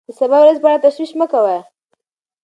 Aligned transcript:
د 0.07 0.09
سبا 0.19 0.37
ورځې 0.41 0.61
په 0.63 0.67
اړه 0.71 0.81
تشویش 0.85 1.11
مه 1.19 1.25
کوه. 1.31 1.57